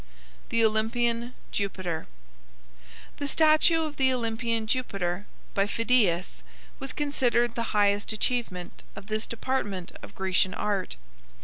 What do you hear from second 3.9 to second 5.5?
the Olympian Jupiter